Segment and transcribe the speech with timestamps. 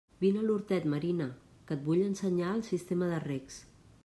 [0.21, 1.27] Vine a l'hortet, Marina,
[1.67, 3.63] que et vull ensenyar el sistema de recs.